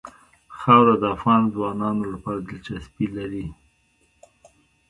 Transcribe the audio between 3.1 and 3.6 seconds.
لري.